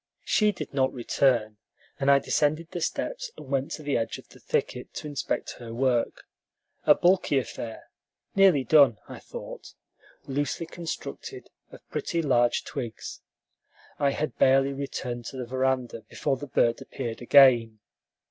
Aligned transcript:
She 0.25 0.51
did 0.51 0.73
not 0.73 0.91
return, 0.91 1.57
and 1.99 2.09
I 2.09 2.17
descended 2.17 2.71
the 2.71 2.81
steps 2.81 3.29
and 3.37 3.51
went 3.51 3.69
to 3.73 3.83
the 3.83 3.97
edge 3.97 4.17
of 4.17 4.27
the 4.29 4.39
thicket 4.39 4.91
to 4.95 5.05
inspect 5.07 5.57
her 5.59 5.75
work: 5.75 6.23
a 6.85 6.95
bulky 6.95 7.37
affair, 7.37 7.91
nearly 8.35 8.63
done, 8.63 8.97
I 9.07 9.19
thought, 9.19 9.75
loosely 10.25 10.65
constructed 10.65 11.51
of 11.71 11.87
pretty 11.91 12.23
large 12.23 12.63
twigs. 12.63 13.21
I 13.99 14.09
had 14.09 14.39
barely 14.39 14.73
returned 14.73 15.25
to 15.25 15.37
the 15.37 15.45
veranda 15.45 16.01
before 16.09 16.35
the 16.37 16.47
bird 16.47 16.81
appeared 16.81 17.21
again. 17.21 17.77